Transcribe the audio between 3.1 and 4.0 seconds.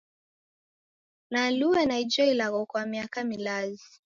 milazi.